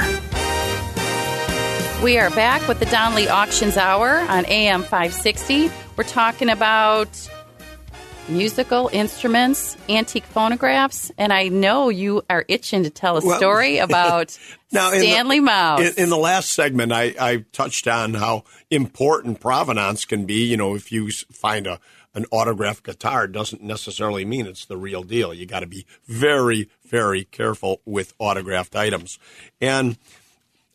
[2.03, 5.71] We are back with the Donley Auctions Hour on AM 560.
[5.97, 7.29] We're talking about
[8.29, 13.79] musical instruments, antique phonographs, and I know you are itching to tell a Well, story
[13.79, 14.37] about
[14.73, 15.81] Now, in the- Stanley Mouse.
[15.97, 20.45] In, in the last segment, I, I touched on how important provenance can be.
[20.45, 21.81] You know, if you find a
[22.15, 25.35] an autographed guitar, doesn't necessarily mean it's the real deal.
[25.35, 29.19] You got to be very, very careful with autographed items.
[29.61, 29.99] And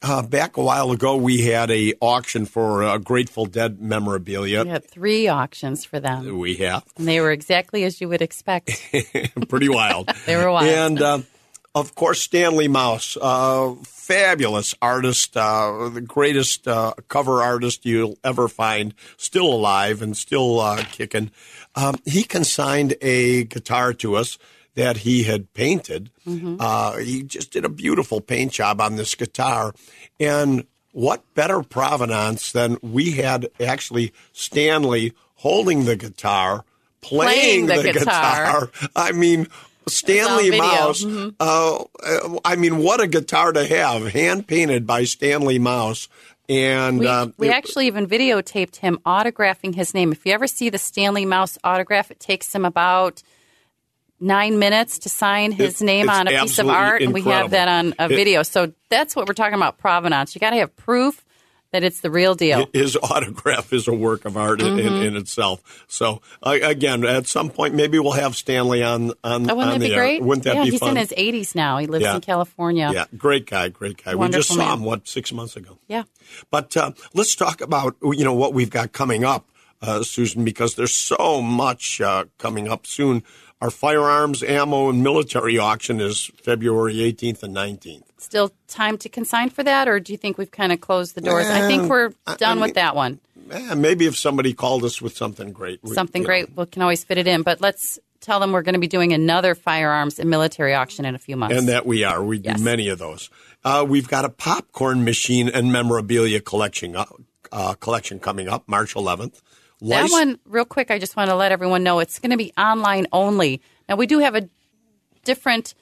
[0.02, 4.64] uh, back a while ago, we had a auction for uh, Grateful Dead memorabilia.
[4.64, 8.22] we had three auctions for them, We have and they were exactly as you would
[8.22, 8.72] expect.
[9.50, 10.10] pretty wild.
[10.26, 10.68] They were wild.
[10.68, 11.20] And uh,
[11.74, 18.48] of course, Stanley Mouse, uh, fabulous artist, uh, the greatest uh, cover artist you'll ever
[18.48, 21.32] find, still alive and still uh, kicking.
[21.76, 24.38] Um, he consigned a guitar to us
[24.76, 26.10] that he had painted.
[26.28, 26.58] Mm-hmm.
[26.60, 29.74] Uh, he just did a beautiful paint job on this guitar.
[30.20, 36.64] And what better provenance than we had actually Stanley holding the guitar,
[37.02, 38.68] playing, Playing the guitar.
[38.68, 38.90] guitar.
[38.96, 39.48] I mean,
[39.88, 40.52] Stanley.
[40.58, 41.04] Mouse.
[41.04, 41.30] Mm-hmm.
[41.40, 46.08] Uh, uh, I mean, what a guitar to have, hand painted by Stanley Mouse.
[46.48, 50.12] And We, uh, we it- actually even videotaped him autographing his name.
[50.12, 53.24] If you ever see the Stanley Mouse autograph, it takes him about
[54.22, 57.52] nine minutes to sign his It- name on a piece of art, and we have
[57.52, 58.06] that on a.
[58.06, 58.44] It- video.
[58.44, 60.36] so that's what we're talking about provenance.
[60.36, 61.26] You got to have proof
[61.72, 62.68] that it's the real deal.
[62.74, 65.86] his autograph is a work of art in, in, in itself.
[65.88, 69.80] So uh, again, at some point, maybe we'll have Stanley on on, Oh, wouldn't on
[69.80, 70.22] that the be great?
[70.22, 70.90] Wouldn't that yeah, be he's fun?
[70.90, 71.78] in his 80s now.
[71.78, 72.16] He lives Yeah.
[72.16, 72.92] in California.
[72.94, 74.16] yeah, great guy, great guy.
[74.16, 74.78] we just Wonderful saw man.
[74.80, 75.78] him what six months ago.
[75.88, 76.04] Yeah.
[76.52, 79.48] But uh, let's talk about you know what we've got coming up,
[79.82, 83.24] uh, Susan, because there's so much uh, coming up soon.
[83.62, 88.04] Our firearms, ammo, and military auction is February 18th and 19th.
[88.18, 91.22] Still time to consign for that, or do you think we've kind of closed the
[91.22, 91.46] doors?
[91.46, 93.20] I think Um, we're I- I done mean- with that one.
[93.52, 96.32] Eh, maybe if somebody called us with something great, we- Something you know.
[96.46, 96.56] great.
[96.58, 97.44] We can always fit it in.
[97.44, 101.14] But let's tell them we're going to be doing another firearms and military auction in
[101.14, 101.56] a few months.
[101.58, 102.24] And that we are.
[102.24, 103.30] We do many of those.
[103.64, 107.06] Uh, we've got a popcorn machine and memorabilia collection uh,
[107.52, 109.42] uh, collection coming up March 11th.
[109.82, 112.54] That one, real quick, I just want to let everyone know it's going to be
[112.58, 113.62] online only.
[113.90, 114.48] Now, we do have a
[115.26, 115.74] different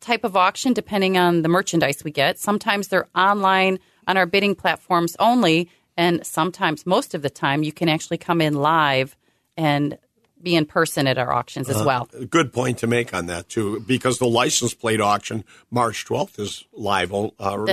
[0.00, 2.38] type of auction depending on the merchandise we get.
[2.38, 7.72] Sometimes they're online on our bidding platforms only, and sometimes, most of the time, you
[7.72, 9.16] can actually come in live
[9.56, 9.98] and
[10.42, 11.78] be in person at our auctions Uh-huh.
[11.80, 12.08] as well.
[12.28, 16.64] Good point to make on that too, because the license plate auction March 12th is
[16.72, 17.28] live, uh,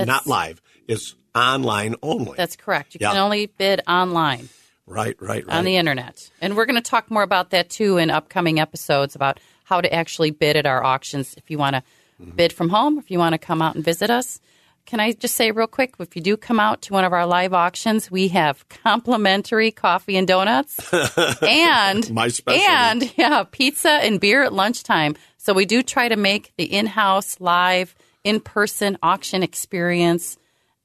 [0.06, 0.60] not live.
[0.86, 2.36] It's online only.
[2.36, 2.94] That's correct.
[2.94, 3.10] You Yeah.
[3.10, 4.48] can only bid online.
[4.90, 5.56] Right, right, right.
[5.56, 6.28] on the internet.
[6.40, 9.92] And we're going to talk more about that too in upcoming episodes about how to
[9.92, 11.82] actually bid at our auctions if you want to
[12.20, 12.36] Mm-hmm.
[12.36, 14.40] bid from home, if you want to come out and visit us.
[14.84, 17.24] Can I just say real quick, if you do come out to one of our
[17.24, 20.78] live auctions, we have complimentary coffee and donuts
[21.42, 22.66] and My specialty.
[22.68, 25.16] and yeah, pizza and beer at lunchtime.
[25.38, 30.36] So we do try to make the in-house live in-person auction experience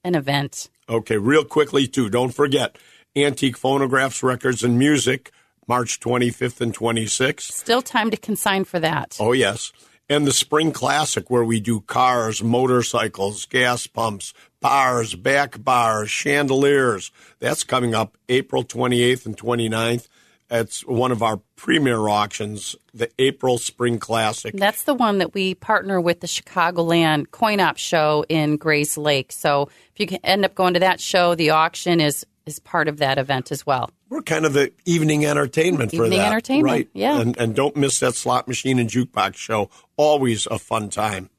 [0.06, 0.70] an event.
[0.88, 2.10] Okay, real quickly too.
[2.10, 2.78] Don't forget
[3.16, 5.32] antique phonographs, records, and music.
[5.68, 7.52] March 25th and 26th.
[7.52, 9.18] Still time to consign for that.
[9.20, 9.72] Oh, yes.
[10.08, 17.12] And the Spring Classic, where we do cars, motorcycles, gas pumps, bars, back bars, chandeliers.
[17.40, 20.08] That's coming up April 28th and 29th.
[20.52, 24.54] it's one of our premier auctions, the April Spring Classic.
[24.56, 29.32] That's the one that we partner with the Chicagoland Coin Op show in Grayslake.
[29.32, 32.88] So if you can end up going to that show, the auction is is part
[32.88, 33.90] of that event as well.
[34.10, 36.90] We're kind of the evening entertainment for Evening that, entertainment, right?
[36.94, 37.20] yeah.
[37.20, 39.70] And, and don't miss that slot machine and jukebox show.
[39.98, 41.30] Always a fun time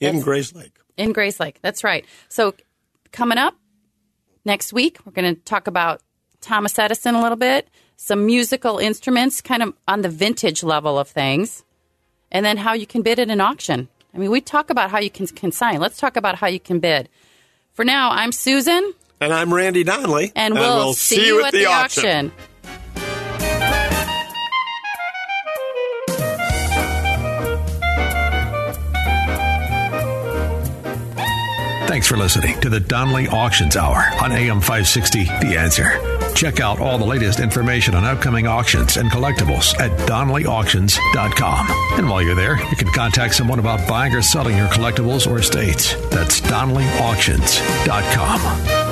[0.00, 0.78] in Grays Lake.
[0.96, 1.56] in Grayslake.
[1.62, 2.04] That's right.
[2.28, 2.54] So
[3.12, 3.56] coming up
[4.44, 6.00] next week, we're going to talk about
[6.40, 11.08] Thomas Edison a little bit, some musical instruments, kind of on the vintage level of
[11.08, 11.62] things,
[12.32, 13.88] and then how you can bid at an auction.
[14.14, 15.78] I mean, we talk about how you can consign.
[15.78, 17.10] Let's talk about how you can bid.
[17.74, 22.30] For now, I'm Susan, And I'm Randy Donley, and we'll, see, you at the, auction.
[31.86, 35.98] Thanks for listening to the Donley Auctions Hour on AM 560 The Answer.
[36.34, 41.66] Check out all the latest information on upcoming auctions and collectibles at DonleyAuctions.com.
[41.98, 45.38] And while you're there, you can contact someone about buying or selling your collectibles or
[45.38, 45.94] estates.
[46.10, 48.85] That's DonleyAuctions.com.